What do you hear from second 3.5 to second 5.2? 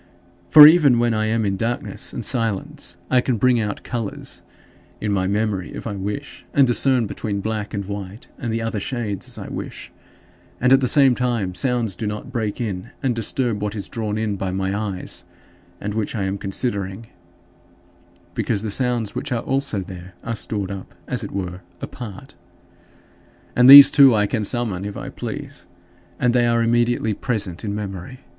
out colors in